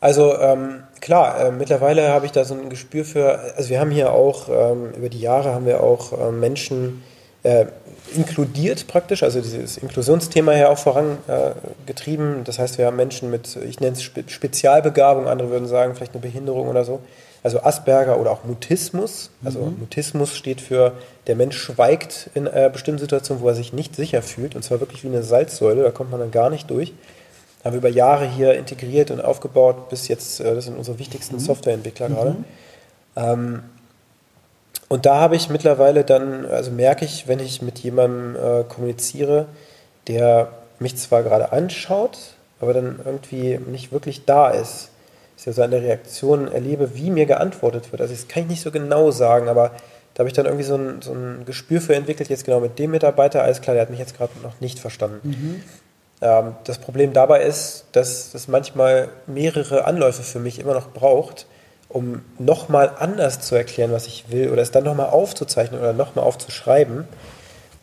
[0.01, 3.91] Also ähm, klar, äh, mittlerweile habe ich da so ein Gespür für, also wir haben
[3.91, 7.03] hier auch, ähm, über die Jahre haben wir auch äh, Menschen
[7.43, 7.67] äh,
[8.17, 12.45] inkludiert praktisch, also dieses Inklusionsthema hier auch vorangetrieben.
[12.45, 16.13] das heißt, wir haben Menschen mit, ich nenne es Spe Spezialbegabung, andere würden sagen vielleicht
[16.13, 17.01] eine Behinderung oder so.
[17.43, 19.31] Also Asperger oder auch Mutismus.
[19.45, 19.79] Also mhm.
[19.81, 20.93] Mutismus steht für,
[21.27, 24.55] der Mensch schweigt in äh, bestimmten Situationen, wo er sich nicht sicher fühlt.
[24.55, 26.93] Und zwar wirklich wie eine Salzsäule, da kommt man dann gar nicht durch.
[27.65, 31.37] Haben wir über Jahre hier integriert und aufgebaut, bis jetzt, äh, das sind unsere wichtigsten
[31.37, 31.41] mhm.
[31.41, 32.15] Softwareentwickler mhm.
[32.15, 32.37] gerade.
[33.17, 33.63] Ähm,
[34.91, 39.47] und da habe ich mittlerweile dann, also merke ich, wenn ich mit jemandem äh, kommuniziere,
[40.09, 40.49] der
[40.81, 42.19] mich zwar gerade anschaut,
[42.59, 44.91] aber dann irgendwie nicht wirklich da ist,
[45.37, 48.03] dass ich so eine Reaktion erlebe, wie mir geantwortet wird.
[48.03, 49.71] Also das kann ich nicht so genau sagen, aber
[50.15, 52.77] da habe ich dann irgendwie so ein, so ein Gespür für entwickelt, jetzt genau mit
[52.81, 55.21] dem Mitarbeiter, alles klar, der hat mich jetzt gerade noch nicht verstanden.
[55.23, 55.63] Mhm.
[56.21, 61.47] Ähm, das Problem dabei ist, dass es manchmal mehrere Anläufe für mich immer noch braucht,
[61.91, 66.25] um nochmal anders zu erklären, was ich will, oder es dann nochmal aufzuzeichnen oder nochmal
[66.25, 67.07] aufzuschreiben,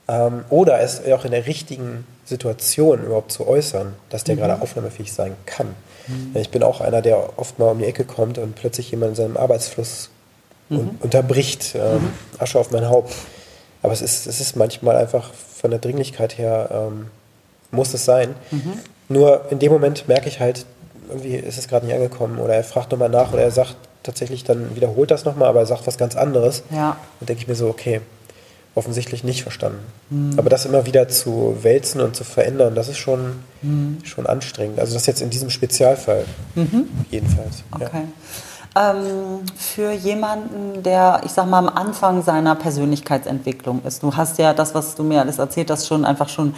[0.08, 4.40] ähm, oder es auch in der richtigen Situation überhaupt zu äußern, dass der mhm.
[4.40, 5.68] gerade aufnahmefähig sein kann.
[6.08, 6.32] Mhm.
[6.36, 9.16] Ich bin auch einer, der oft mal um die Ecke kommt und plötzlich jemand in
[9.16, 10.10] seinem Arbeitsfluss
[10.70, 10.80] mhm.
[10.80, 12.10] un unterbricht, ähm, mhm.
[12.40, 13.14] Asche auf mein Haupt.
[13.84, 17.08] Aber es ist, es ist manchmal einfach von der Dringlichkeit her, ähm,
[17.72, 18.36] muss es sein.
[18.52, 18.74] Mhm.
[19.10, 20.66] Nur in dem Moment merke ich halt,
[21.10, 23.76] irgendwie ist es gerade nicht angekommen oder er fragt nochmal nach oder er sagt
[24.08, 26.64] tatsächlich dann wiederholt das nochmal, aber er sagt was ganz anderes.
[26.72, 26.98] Ja.
[27.20, 28.02] Und denke ich mir so, okay,
[28.78, 29.80] offensichtlich nicht verstanden.
[30.10, 30.38] Mhm.
[30.38, 33.98] Aber das immer wieder zu wälzen und zu verändern, das ist schon, mhm.
[34.04, 34.80] schon anstrengend.
[34.80, 36.88] Also das jetzt in diesem Spezialfall mhm.
[37.10, 37.64] jedenfalls.
[37.72, 38.04] Okay.
[38.76, 38.92] Ja.
[38.92, 44.54] Ähm, für jemanden, der, ich sag mal, am Anfang seiner Persönlichkeitsentwicklung ist, du hast ja
[44.54, 46.54] das, was du mir alles erzählt hast, schon einfach schon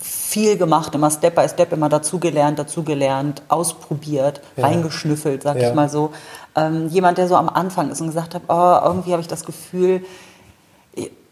[0.00, 4.66] viel gemacht, immer Step by Step, immer dazugelernt, dazugelernt, ausprobiert, ja.
[4.66, 5.68] reingeschnüffelt, sag ja.
[5.68, 6.10] ich mal so.
[6.58, 9.44] Ähm, jemand, der so am Anfang ist und gesagt hat, oh, irgendwie habe ich das
[9.44, 10.02] Gefühl,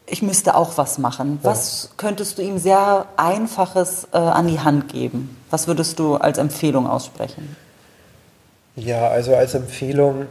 [0.07, 1.41] ich müsste auch was machen.
[1.43, 1.51] Ja.
[1.51, 5.37] Was könntest du ihm sehr Einfaches äh, an die Hand geben?
[5.51, 7.57] Was würdest du als Empfehlung aussprechen?
[8.77, 10.27] Ja, also als Empfehlung,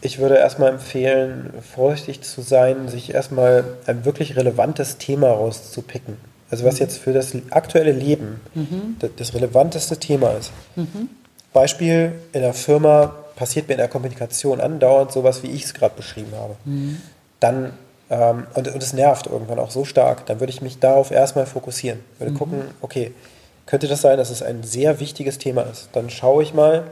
[0.00, 6.16] ich würde erstmal empfehlen, vorsichtig zu sein, sich erstmal ein wirklich relevantes Thema rauszupicken.
[6.50, 6.80] Also was mhm.
[6.80, 8.96] jetzt für das aktuelle Leben mhm.
[9.16, 10.50] das relevanteste Thema ist.
[10.76, 11.08] Mhm.
[11.52, 15.94] Beispiel, in der Firma passiert mir in der Kommunikation andauernd sowas, wie ich es gerade
[15.96, 16.56] beschrieben habe.
[16.64, 17.00] Mhm.
[17.40, 17.72] Dann,
[18.10, 21.46] ähm, und, und es nervt irgendwann auch so stark, dann würde ich mich darauf erstmal
[21.46, 22.00] fokussieren.
[22.18, 22.38] Würde mhm.
[22.38, 23.12] gucken, okay,
[23.66, 25.88] könnte das sein, dass es ein sehr wichtiges Thema ist?
[25.92, 26.84] Dann schaue ich mal,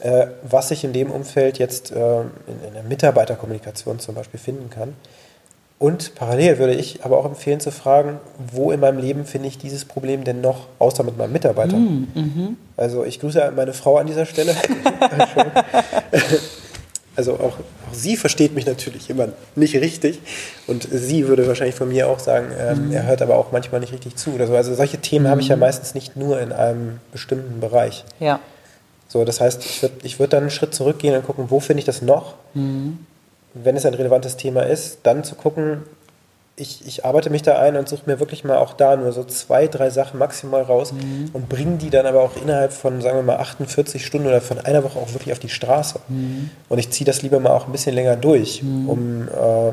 [0.00, 4.70] äh, was ich in dem Umfeld jetzt äh, in, in der Mitarbeiterkommunikation zum Beispiel finden
[4.70, 4.94] kann.
[5.80, 8.20] Und parallel würde ich aber auch empfehlen zu fragen,
[8.52, 11.78] wo in meinem Leben finde ich dieses Problem denn noch, außer mit meinem Mitarbeiter.
[11.78, 12.56] Mm, mhm.
[12.76, 14.54] Also ich grüße meine Frau an dieser Stelle.
[17.16, 17.56] also auch, auch,
[17.92, 20.18] sie versteht mich natürlich immer nicht richtig.
[20.66, 22.92] Und sie würde wahrscheinlich von mir auch sagen, ähm, mhm.
[22.92, 24.32] er hört aber auch manchmal nicht richtig zu.
[24.36, 24.54] So.
[24.54, 25.30] Also solche Themen mhm.
[25.30, 28.04] habe ich ja meistens nicht nur in einem bestimmten Bereich.
[28.18, 28.40] Ja.
[29.08, 31.78] So, das heißt, ich würde ich würd dann einen Schritt zurückgehen und gucken, wo finde
[31.78, 32.34] ich das noch?
[32.52, 33.06] Mhm
[33.54, 35.82] wenn es ein relevantes Thema ist, dann zu gucken,
[36.60, 39.24] ich, ich arbeite mich da ein und suche mir wirklich mal auch da nur so
[39.24, 41.30] zwei, drei Sachen maximal raus mhm.
[41.32, 44.58] und bringe die dann aber auch innerhalb von, sagen wir mal, 48 Stunden oder von
[44.58, 46.00] einer Woche auch wirklich auf die Straße.
[46.08, 46.50] Mhm.
[46.68, 48.88] Und ich ziehe das lieber mal auch ein bisschen länger durch, mhm.
[48.88, 49.72] um äh,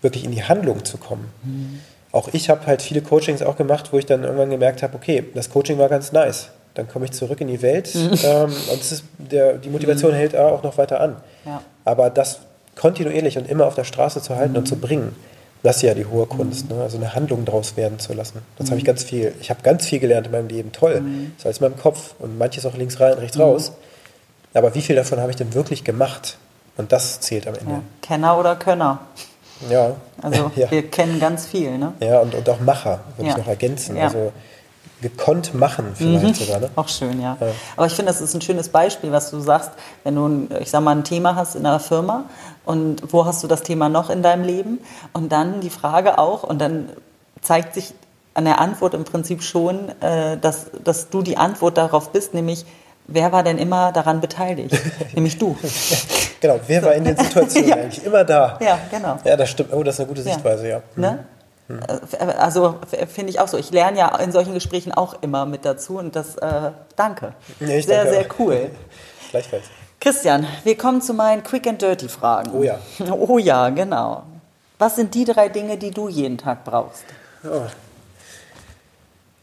[0.00, 1.28] wirklich in die Handlung zu kommen.
[1.42, 1.80] Mhm.
[2.12, 5.24] Auch ich habe halt viele Coachings auch gemacht, wo ich dann irgendwann gemerkt habe, okay,
[5.34, 6.50] das Coaching war ganz nice.
[6.74, 8.12] Dann komme ich zurück in die Welt mhm.
[8.24, 10.16] ähm, und ist, der, die Motivation mhm.
[10.16, 11.16] hält auch noch weiter an.
[11.44, 11.62] Ja.
[11.84, 12.40] Aber das
[12.76, 14.58] kontinuierlich und immer auf der Straße zu halten mhm.
[14.58, 15.14] und zu bringen,
[15.62, 16.76] das ist ja die hohe Kunst, mhm.
[16.76, 16.82] ne?
[16.82, 18.40] also eine Handlung daraus werden zu lassen.
[18.58, 18.70] Das mhm.
[18.70, 19.32] habe ich ganz viel.
[19.40, 20.72] Ich habe ganz viel gelernt in meinem Leben.
[20.72, 21.00] Toll.
[21.00, 21.32] Mhm.
[21.36, 23.72] Das ist alles in meinem Kopf und manches auch links rein, rechts raus.
[24.54, 26.36] Aber wie viel davon habe ich denn wirklich gemacht?
[26.76, 27.70] Und das zählt am Ende.
[27.70, 27.82] Ja.
[28.00, 29.00] Kenner oder Könner?
[29.70, 29.94] Ja.
[30.20, 30.70] Also ja.
[30.70, 31.92] wir kennen ganz viel, ne?
[32.00, 33.36] Ja, und, und auch Macher, würde ja.
[33.36, 33.96] ich noch ergänzen.
[33.96, 34.04] Ja.
[34.04, 34.32] Also
[35.02, 36.34] gekonnt machen vielleicht mhm.
[36.34, 36.60] sogar.
[36.60, 36.70] Ne?
[36.76, 37.36] Auch schön, ja.
[37.38, 37.48] ja.
[37.76, 39.72] Aber ich finde, das ist ein schönes Beispiel, was du sagst,
[40.04, 42.24] wenn du, ich sag mal, ein Thema hast in einer Firma
[42.64, 44.78] und wo hast du das Thema noch in deinem Leben?
[45.12, 46.88] Und dann die Frage auch, und dann
[47.42, 47.92] zeigt sich
[48.34, 52.64] an der Antwort im Prinzip schon, äh, dass, dass du die Antwort darauf bist, nämlich
[53.06, 54.78] wer war denn immer daran beteiligt?
[55.14, 55.56] nämlich du.
[56.40, 57.76] genau, wer war in den Situationen ja.
[57.76, 58.58] eigentlich immer da?
[58.60, 59.18] Ja, genau.
[59.24, 59.72] Ja, das stimmt.
[59.72, 60.76] Oh, das ist eine gute Sichtweise, ja.
[60.76, 60.82] ja.
[60.96, 61.24] Ne?
[61.68, 61.80] Mhm.
[62.38, 62.76] Also
[63.08, 63.56] finde ich auch so.
[63.56, 67.34] Ich lerne ja in solchen Gesprächen auch immer mit dazu und das äh, danke.
[67.60, 68.70] Ja, sehr, danke sehr cool.
[69.30, 69.64] Gleichfalls.
[70.00, 72.50] Christian, wir kommen zu meinen Quick and Dirty Fragen.
[72.52, 72.78] Oh ja.
[73.12, 74.24] Oh ja, genau.
[74.78, 77.04] Was sind die drei Dinge, die du jeden Tag brauchst?
[77.44, 77.62] Oh.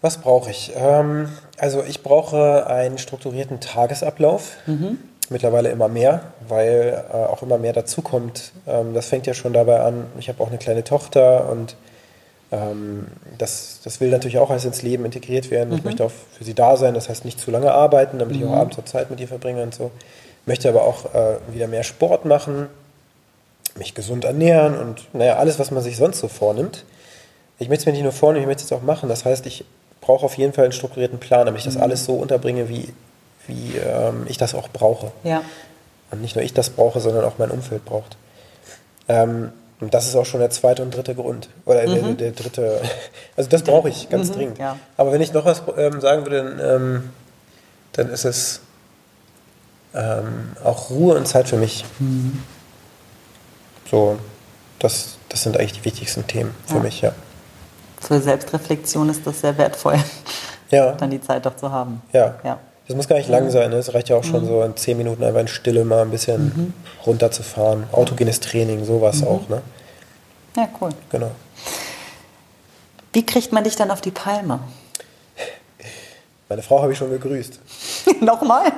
[0.01, 0.73] Was brauche ich?
[0.75, 4.57] Ähm, also ich brauche einen strukturierten Tagesablauf.
[4.65, 4.99] Mhm.
[5.29, 8.51] Mittlerweile immer mehr, weil äh, auch immer mehr dazukommt.
[8.67, 10.07] Ähm, das fängt ja schon dabei an.
[10.17, 11.75] Ich habe auch eine kleine Tochter und
[12.51, 13.07] ähm,
[13.37, 15.69] das, das will natürlich auch alles ins Leben integriert werden.
[15.69, 15.77] Mhm.
[15.77, 18.41] Ich möchte auch für sie da sein, das heißt nicht zu lange arbeiten, damit mhm.
[18.41, 18.59] ich auch mhm.
[18.59, 19.91] abends noch Zeit mit ihr verbringe und so.
[20.45, 22.67] Möchte aber auch äh, wieder mehr Sport machen,
[23.77, 26.85] mich gesund ernähren und naja, alles, was man sich sonst so vornimmt.
[27.59, 29.09] Ich möchte es mir nicht nur vornehmen, ich möchte es auch machen.
[29.09, 29.65] Das heißt, ich
[30.01, 31.83] brauche auf jeden Fall einen strukturierten Plan, damit ich das mhm.
[31.83, 32.93] alles so unterbringe, wie,
[33.47, 35.11] wie ähm, ich das auch brauche.
[35.23, 35.43] Ja.
[36.09, 38.17] Und nicht nur ich das brauche, sondern auch mein Umfeld braucht.
[39.07, 41.49] Ähm, und das ist auch schon der zweite und dritte Grund.
[41.65, 42.17] Oder mhm.
[42.17, 42.81] der, der, dritte.
[43.37, 44.57] Also das brauche ich ganz mhm, dringend.
[44.59, 44.77] Ja.
[44.97, 47.09] Aber wenn ich noch was ähm, sagen würde, dann, ähm,
[47.93, 48.59] dann ist es
[49.93, 51.85] ähm, auch Ruhe und Zeit für mich.
[51.99, 52.43] Mhm.
[53.89, 54.19] So,
[54.79, 56.79] das, das sind eigentlich die wichtigsten Themen für ja.
[56.81, 57.13] mich, ja.
[58.01, 59.97] Für Selbstreflexion ist das sehr wertvoll,
[60.69, 60.91] ja.
[60.93, 62.01] dann die Zeit doch zu haben.
[62.13, 62.35] Ja.
[62.43, 62.59] ja.
[62.89, 63.69] Das muss gar nicht lang sein.
[63.69, 63.75] Ne?
[63.75, 64.47] Es reicht ja auch schon mhm.
[64.47, 66.73] so in zehn Minuten einfach in Stille mal ein bisschen mhm.
[67.05, 67.83] runterzufahren.
[67.91, 69.27] Autogenes Training, sowas mhm.
[69.27, 69.47] auch.
[69.47, 69.61] Ne?
[70.57, 70.89] Ja, cool.
[71.11, 71.29] Genau.
[73.13, 74.61] Wie kriegt man dich dann auf die Palme?
[76.49, 77.59] Meine Frau habe ich schon gegrüßt.
[78.21, 78.71] Nochmal?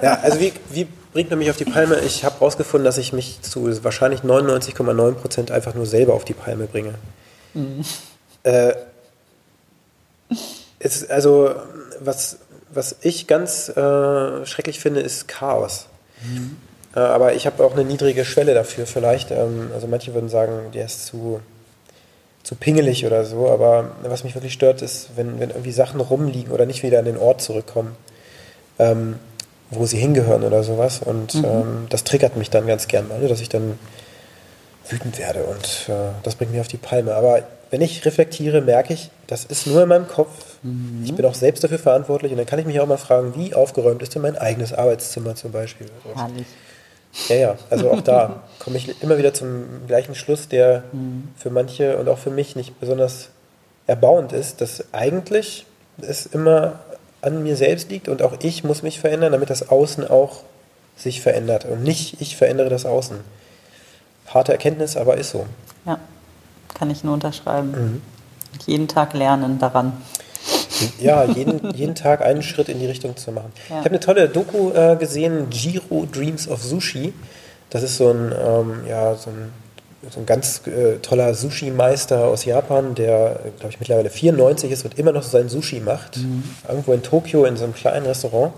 [0.00, 2.00] ja, also wie, wie bringt man mich auf die Palme?
[2.00, 6.32] Ich habe herausgefunden, dass ich mich zu wahrscheinlich 99,9 Prozent einfach nur selber auf die
[6.32, 6.94] Palme bringe.
[7.52, 7.84] Mhm.
[8.42, 8.72] Äh,
[10.78, 11.54] es, also,
[12.00, 12.38] was,
[12.72, 15.86] was ich ganz äh, schrecklich finde, ist Chaos.
[16.22, 16.56] Mhm.
[16.94, 19.30] Äh, aber ich habe auch eine niedrige Schwelle dafür vielleicht.
[19.30, 21.40] Ähm, also manche würden sagen, der ist zu,
[22.42, 23.48] zu pingelig oder so.
[23.50, 27.04] Aber was mich wirklich stört, ist, wenn, wenn irgendwie Sachen rumliegen oder nicht wieder an
[27.04, 27.96] den Ort zurückkommen,
[28.78, 29.18] ähm,
[29.70, 31.00] wo sie hingehören oder sowas.
[31.04, 31.44] Und mhm.
[31.44, 33.78] ähm, das triggert mich dann ganz gern mal, dass ich dann
[34.88, 37.14] wütend werde und äh, das bringt mich auf die Palme.
[37.14, 40.56] Aber wenn ich reflektiere, merke ich, das ist nur in meinem Kopf.
[40.62, 41.02] Mhm.
[41.04, 43.54] Ich bin auch selbst dafür verantwortlich und dann kann ich mich auch mal fragen, wie
[43.54, 45.86] aufgeräumt ist denn mein eigenes Arbeitszimmer zum Beispiel?
[46.14, 46.46] Herrlich.
[47.28, 51.28] Ja, ja, also auch da komme ich immer wieder zum gleichen Schluss, der mhm.
[51.36, 53.30] für manche und auch für mich nicht besonders
[53.86, 55.66] erbauend ist, dass eigentlich
[56.00, 56.78] es immer
[57.22, 60.42] an mir selbst liegt und auch ich muss mich verändern, damit das Außen auch
[60.96, 63.18] sich verändert und nicht ich verändere das Außen.
[64.28, 65.46] Harte Erkenntnis, aber ist so.
[65.84, 65.98] Ja,
[66.74, 67.70] kann ich nur unterschreiben.
[67.70, 68.02] Mhm.
[68.66, 69.92] Jeden Tag lernen daran.
[71.00, 73.52] Ja, jeden, jeden Tag einen Schritt in die Richtung zu machen.
[73.68, 73.76] Ja.
[73.78, 77.12] Ich habe eine tolle Doku äh, gesehen, Jiro Dreams of Sushi.
[77.70, 79.52] Das ist so ein, ähm, ja, so ein,
[80.10, 84.98] so ein ganz äh, toller Sushi-Meister aus Japan, der, glaube ich, mittlerweile 94 ist und
[84.98, 86.16] immer noch sein Sushi macht.
[86.16, 86.42] Mhm.
[86.68, 88.52] Irgendwo in Tokio in so einem kleinen Restaurant.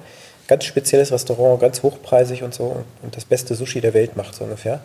[0.49, 2.85] Ganz spezielles Restaurant, ganz hochpreisig und so.
[3.03, 4.81] Und das beste Sushi der Welt macht, so ungefähr.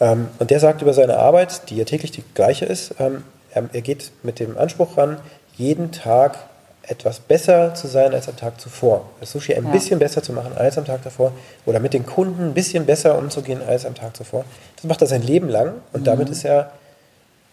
[0.00, 3.62] Ähm, und der sagt über seine Arbeit, die ja täglich die gleiche ist, ähm, er,
[3.82, 5.18] geht mit dem Anspruch ran,
[5.56, 6.38] jeden Tag
[6.82, 9.04] etwas besser zu sein als am Tag zuvor.
[9.20, 9.70] Das Sushi ein ja.
[9.70, 11.32] bisschen besser zu machen als am Tag davor
[11.66, 14.44] oder mit den Kunden ein bisschen besser umzugehen als am Tag zuvor.
[14.76, 16.04] Das macht er sein Leben lang und mhm.
[16.04, 16.72] damit ist er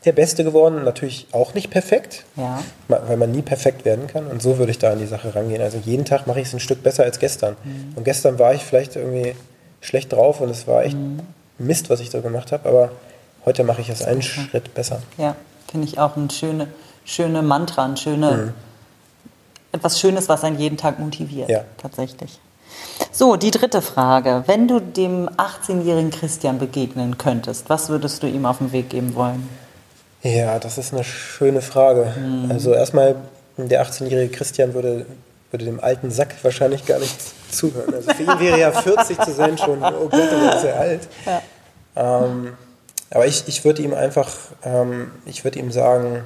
[0.06, 0.84] der Beste geworden.
[0.84, 2.64] Natürlich auch nicht perfekt, ja.
[2.88, 4.28] weil man nie perfekt werden kann.
[4.28, 5.62] Und so würde ich da an die Sache rangehen.
[5.62, 7.58] Also jeden Tag mache ich es ein Stück besser als gestern.
[7.64, 7.94] Mhm.
[7.96, 9.36] Und gestern war ich vielleicht irgendwie
[9.82, 11.20] schlecht drauf und es war echt mhm.
[11.58, 12.68] Mist, was ich da gemacht habe.
[12.68, 12.92] Aber
[13.46, 15.02] heute mache ich es einen Schritt besser.
[15.18, 15.36] Ja,
[15.70, 16.68] finde ich auch ein schöne,
[17.06, 18.54] schöne Mantra, ein schöne mhm
[19.72, 21.50] etwas Schönes, was einen jeden Tag motiviert.
[21.50, 21.64] Ja.
[21.78, 22.40] Tatsächlich.
[23.12, 24.44] So, die dritte Frage.
[24.46, 29.16] Wenn du dem 18-jährigen Christian begegnen könntest, was würdest du ihm auf den Weg geben
[29.16, 29.50] wollen?
[30.22, 32.14] Ja, das ist eine schöne Frage.
[32.20, 32.52] Mhm.
[32.52, 33.16] Also erstmal,
[33.58, 35.06] der 18-jährige Christian würde,
[35.52, 37.16] würde dem alten Sack wahrscheinlich gar nicht
[37.52, 37.94] zuhören.
[37.94, 41.08] Also für ihn wäre ja 40 zu sein schon, oh Gott, er ist sehr alt.
[41.26, 41.42] Ja.
[41.96, 42.54] Ähm,
[43.10, 44.30] aber ich, ich würde ihm einfach,
[44.64, 46.24] ähm, ich würde ihm sagen,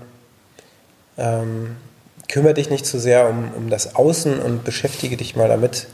[1.17, 1.75] ähm,
[2.27, 5.87] kümmere dich nicht zu sehr um, um das Außen und beschäftige dich mal damit,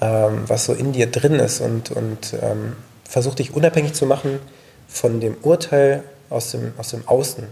[0.00, 4.40] ähm, was so in dir drin ist und, und ähm, versuch dich unabhängig zu machen
[4.88, 7.44] von dem Urteil aus dem, aus dem Außen.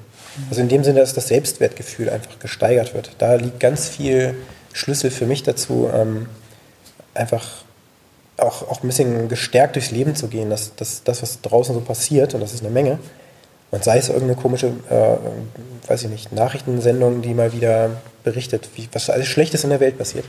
[0.51, 3.13] Also in dem Sinne, dass das Selbstwertgefühl einfach gesteigert wird.
[3.19, 4.35] Da liegt ganz viel
[4.77, 6.27] Schlüssel für mich dazu, ähm,
[7.15, 7.65] einfach
[8.37, 11.81] auch, auch ein bisschen gestärkt durchs Leben zu gehen, dass, dass das, was draußen so
[11.81, 12.99] passiert, und das ist eine Menge,
[13.71, 17.91] und sei es irgendeine komische, äh, weiß ich nicht, Nachrichtensendung, die mal wieder
[18.23, 20.27] berichtet, wie, was alles Schlechtes in der Welt passiert,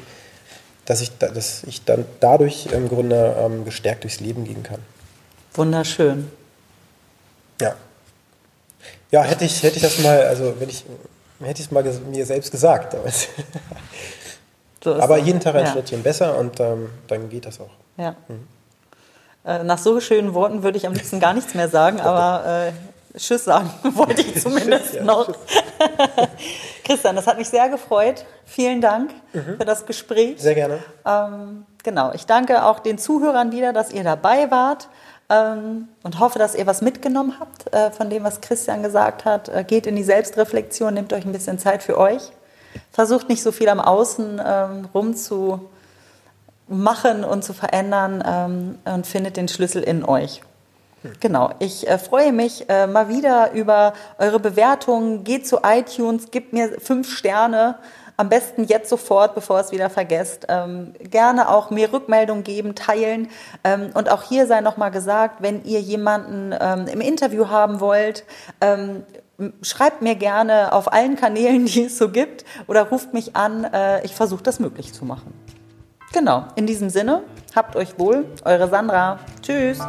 [0.86, 4.80] dass ich, dass ich dann dadurch im Grunde ähm, gestärkt durchs Leben gehen kann.
[5.56, 6.32] Wunderschön.
[7.60, 7.76] Ja.
[9.12, 10.86] Ja, hätte ich, hätte ich das mal, also wenn ich,
[11.42, 12.96] hätte ich es mal mir selbst gesagt.
[14.84, 15.72] so aber jeden Tag ein ja.
[15.72, 17.70] Schrittchen besser und ähm, dann geht das auch.
[17.98, 18.16] Ja.
[18.28, 18.48] Mhm.
[19.46, 22.72] Äh, nach so schönen Worten würde ich am liebsten gar nichts mehr sagen, aber äh,
[23.18, 25.28] Tschüss sagen, wollte ich zumindest ja, noch.
[26.84, 28.26] Christian, das hat mich sehr gefreut.
[28.46, 29.58] Vielen Dank mhm.
[29.58, 30.40] für das Gespräch.
[30.40, 30.80] Sehr gerne.
[31.06, 34.88] Ähm, genau, ich danke auch den Zuhörern wieder, dass ihr dabei wart
[35.30, 39.50] ähm, und hoffe, dass ihr was mitgenommen habt äh, von dem, was Christian gesagt hat.
[39.50, 42.32] Äh, geht in die Selbstreflexion, nehmt euch ein bisschen Zeit für euch.
[42.92, 45.64] Versucht nicht so viel am Außen ähm, rumzumachen
[47.24, 50.42] und zu verändern ähm, und findet den Schlüssel in euch.
[51.20, 55.24] Genau, ich äh, freue mich äh, mal wieder über eure Bewertungen.
[55.24, 57.76] Geht zu iTunes, gebt mir fünf Sterne.
[58.20, 60.48] Am besten jetzt sofort, bevor es wieder vergesst.
[60.50, 63.30] Ähm, gerne auch mir Rückmeldung geben, teilen.
[63.64, 68.24] Ähm, und auch hier sei nochmal gesagt, wenn ihr jemanden ähm, im Interview haben wollt,
[68.60, 69.04] ähm,
[69.62, 73.64] schreibt mir gerne auf allen Kanälen, die es so gibt, oder ruft mich an.
[73.64, 75.34] Äh, ich versuche das möglich zu machen.
[76.14, 77.24] Genau, in diesem Sinne,
[77.56, 79.20] habt euch wohl, eure Sandra.
[79.42, 79.80] Tschüss.